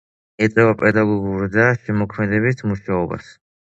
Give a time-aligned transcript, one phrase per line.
[0.45, 3.29] ეწევა პედაგოგიურ და შემოქმედებით მუშაობას.